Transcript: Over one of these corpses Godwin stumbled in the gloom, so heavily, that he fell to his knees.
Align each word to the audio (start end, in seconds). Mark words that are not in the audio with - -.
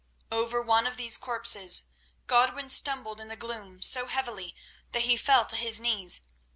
Over 0.31 0.63
one 0.63 0.87
of 0.87 0.97
these 0.97 1.15
corpses 1.15 1.83
Godwin 2.25 2.71
stumbled 2.71 3.21
in 3.21 3.27
the 3.27 3.35
gloom, 3.35 3.83
so 3.83 4.07
heavily, 4.07 4.55
that 4.93 5.03
he 5.03 5.15
fell 5.15 5.45
to 5.45 5.55
his 5.55 5.79
knees. 5.79 6.21